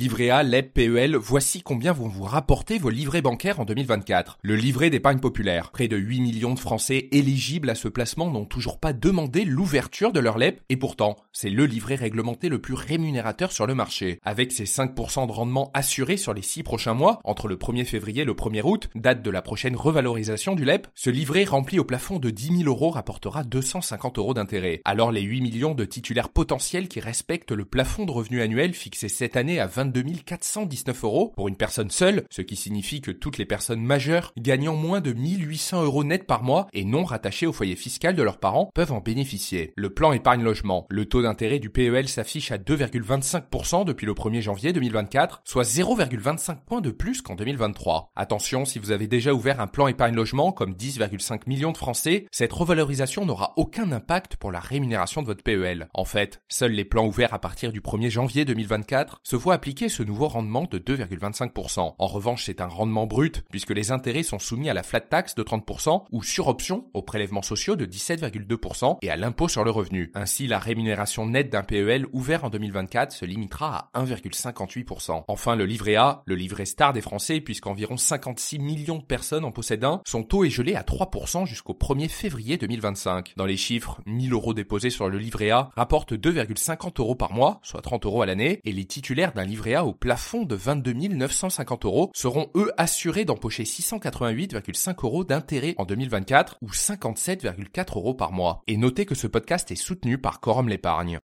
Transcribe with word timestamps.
Livret 0.00 0.30
A, 0.30 0.42
LEP, 0.42 0.72
PEL, 0.72 1.14
voici 1.14 1.60
combien 1.60 1.92
vont 1.92 2.08
vous 2.08 2.24
rapporter 2.24 2.78
vos 2.78 2.88
livrets 2.88 3.20
bancaires 3.20 3.60
en 3.60 3.66
2024. 3.66 4.38
Le 4.40 4.56
livret 4.56 4.88
d'épargne 4.88 5.18
populaire. 5.18 5.70
Près 5.72 5.88
de 5.88 5.98
8 5.98 6.22
millions 6.22 6.54
de 6.54 6.58
Français 6.58 7.08
éligibles 7.12 7.68
à 7.68 7.74
ce 7.74 7.86
placement 7.86 8.30
n'ont 8.30 8.46
toujours 8.46 8.80
pas 8.80 8.94
demandé 8.94 9.44
l'ouverture 9.44 10.10
de 10.14 10.20
leur 10.20 10.38
LEP 10.38 10.62
et 10.70 10.78
pourtant, 10.78 11.16
c'est 11.34 11.50
le 11.50 11.66
livret 11.66 11.96
réglementé 11.96 12.48
le 12.48 12.62
plus 12.62 12.72
rémunérateur 12.72 13.52
sur 13.52 13.66
le 13.66 13.74
marché. 13.74 14.20
Avec 14.24 14.52
ses 14.52 14.64
5% 14.64 15.26
de 15.26 15.32
rendement 15.32 15.70
assurés 15.74 16.16
sur 16.16 16.32
les 16.32 16.40
6 16.40 16.62
prochains 16.62 16.94
mois, 16.94 17.20
entre 17.24 17.46
le 17.46 17.56
1er 17.56 17.84
février 17.84 18.22
et 18.22 18.24
le 18.24 18.32
1er 18.32 18.62
août, 18.62 18.88
date 18.94 19.20
de 19.20 19.30
la 19.30 19.42
prochaine 19.42 19.76
revalorisation 19.76 20.54
du 20.54 20.64
LEP, 20.64 20.86
ce 20.94 21.10
livret 21.10 21.44
rempli 21.44 21.78
au 21.78 21.84
plafond 21.84 22.18
de 22.18 22.30
10 22.30 22.60
000 22.60 22.70
euros 22.70 22.88
rapportera 22.88 23.44
250 23.44 24.16
euros 24.16 24.32
d'intérêt. 24.32 24.80
Alors 24.86 25.12
les 25.12 25.20
8 25.20 25.42
millions 25.42 25.74
de 25.74 25.84
titulaires 25.84 26.30
potentiels 26.30 26.88
qui 26.88 27.00
respectent 27.00 27.52
le 27.52 27.66
plafond 27.66 28.06
de 28.06 28.12
revenu 28.12 28.40
annuel 28.40 28.72
fixé 28.72 29.10
cette 29.10 29.36
année 29.36 29.60
à 29.60 29.66
22 29.66 29.89
419 29.92 31.04
euros 31.04 31.32
pour 31.36 31.48
une 31.48 31.56
personne 31.56 31.90
seule, 31.90 32.24
ce 32.30 32.42
qui 32.42 32.56
signifie 32.56 33.00
que 33.00 33.10
toutes 33.10 33.38
les 33.38 33.44
personnes 33.44 33.82
majeures 33.82 34.32
gagnant 34.38 34.76
moins 34.76 35.00
de 35.00 35.12
1800 35.12 35.82
euros 35.82 36.04
net 36.04 36.26
par 36.26 36.42
mois 36.42 36.68
et 36.72 36.84
non 36.84 37.04
rattachées 37.04 37.46
au 37.46 37.52
foyer 37.52 37.76
fiscal 37.76 38.14
de 38.14 38.22
leurs 38.22 38.38
parents 38.38 38.70
peuvent 38.74 38.92
en 38.92 39.00
bénéficier. 39.00 39.72
Le 39.76 39.90
plan 39.90 40.12
épargne 40.12 40.42
logement. 40.42 40.86
Le 40.90 41.04
taux 41.06 41.22
d'intérêt 41.22 41.58
du 41.58 41.70
PEL 41.70 42.08
s'affiche 42.08 42.52
à 42.52 42.58
2,25% 42.58 43.84
depuis 43.84 44.06
le 44.06 44.12
1er 44.12 44.40
janvier 44.40 44.72
2024, 44.72 45.42
soit 45.44 45.62
0,25 45.62 46.56
points 46.64 46.80
de 46.80 46.90
plus 46.90 47.22
qu'en 47.22 47.34
2023. 47.34 48.12
Attention, 48.16 48.64
si 48.64 48.78
vous 48.78 48.90
avez 48.90 49.06
déjà 49.06 49.32
ouvert 49.32 49.60
un 49.60 49.66
plan 49.66 49.86
épargne 49.86 50.14
logement 50.14 50.52
comme 50.52 50.72
10,5 50.72 51.42
millions 51.46 51.72
de 51.72 51.76
Français, 51.76 52.26
cette 52.30 52.52
revalorisation 52.52 53.24
n'aura 53.24 53.52
aucun 53.56 53.92
impact 53.92 54.36
pour 54.36 54.52
la 54.52 54.60
rémunération 54.60 55.22
de 55.22 55.26
votre 55.26 55.42
PEL. 55.42 55.88
En 55.94 56.04
fait, 56.04 56.40
seuls 56.48 56.72
les 56.72 56.84
plans 56.84 57.06
ouverts 57.06 57.34
à 57.34 57.38
partir 57.38 57.72
du 57.72 57.80
1er 57.80 58.10
janvier 58.10 58.44
2024 58.44 59.20
se 59.22 59.36
voient 59.36 59.54
appliquer 59.54 59.79
ce 59.88 60.02
nouveau 60.02 60.28
rendement 60.28 60.66
de 60.70 60.78
2,25%. 60.78 61.94
En 61.98 62.06
revanche, 62.06 62.44
c'est 62.44 62.60
un 62.60 62.66
rendement 62.66 63.06
brut 63.06 63.42
puisque 63.50 63.70
les 63.70 63.92
intérêts 63.92 64.22
sont 64.22 64.38
soumis 64.38 64.68
à 64.68 64.74
la 64.74 64.82
flat 64.82 65.00
tax 65.00 65.34
de 65.34 65.42
30% 65.42 66.04
ou 66.10 66.22
sur 66.22 66.48
option 66.48 66.84
aux 66.94 67.02
prélèvements 67.02 67.42
sociaux 67.42 67.76
de 67.76 67.86
17,2% 67.86 68.98
et 69.02 69.10
à 69.10 69.16
l'impôt 69.16 69.48
sur 69.48 69.64
le 69.64 69.70
revenu. 69.70 70.10
Ainsi, 70.14 70.46
la 70.46 70.58
rémunération 70.58 71.26
nette 71.26 71.50
d'un 71.50 71.62
PEL 71.62 72.06
ouvert 72.12 72.44
en 72.44 72.50
2024 72.50 73.12
se 73.12 73.24
limitera 73.24 73.90
à 73.94 74.04
1,58%. 74.04 75.24
Enfin, 75.28 75.56
le 75.56 75.64
livret 75.64 75.96
A, 75.96 76.22
le 76.26 76.34
livret 76.34 76.64
star 76.64 76.92
des 76.92 77.00
Français 77.00 77.40
puisqu'environ 77.40 77.96
56 77.96 78.58
millions 78.58 78.98
de 78.98 79.04
personnes 79.04 79.44
en 79.44 79.52
possèdent 79.52 79.84
un, 79.84 80.00
son 80.06 80.22
taux 80.22 80.44
est 80.44 80.50
gelé 80.50 80.74
à 80.74 80.82
3% 80.82 81.46
jusqu'au 81.46 81.74
1er 81.74 82.08
février 82.08 82.56
2025. 82.56 83.34
Dans 83.36 83.46
les 83.46 83.56
chiffres, 83.56 84.00
1000 84.06 84.32
euros 84.32 84.54
déposés 84.54 84.90
sur 84.90 85.08
le 85.08 85.18
livret 85.18 85.50
A 85.50 85.70
rapportent 85.76 86.12
2,50 86.12 87.00
euros 87.00 87.14
par 87.14 87.32
mois, 87.32 87.60
soit 87.62 87.82
30 87.82 88.06
euros 88.06 88.22
à 88.22 88.26
l'année, 88.26 88.60
et 88.64 88.72
les 88.72 88.84
titulaires 88.84 89.32
d'un 89.32 89.44
livret 89.44 89.59
Au 89.60 89.92
plafond 89.92 90.44
de 90.44 90.54
22 90.54 90.94
950 90.94 91.84
euros 91.84 92.10
seront 92.14 92.48
eux 92.54 92.72
assurés 92.78 93.26
d'empocher 93.26 93.64
688,5 93.64 95.04
euros 95.04 95.22
d'intérêt 95.22 95.74
en 95.76 95.84
2024 95.84 96.56
ou 96.62 96.68
57,4 96.68 97.98
euros 97.98 98.14
par 98.14 98.32
mois. 98.32 98.62
Et 98.68 98.78
notez 98.78 99.04
que 99.04 99.14
ce 99.14 99.26
podcast 99.26 99.70
est 99.70 99.76
soutenu 99.76 100.16
par 100.16 100.40
Quorum 100.40 100.68
l'épargne. 100.68 101.18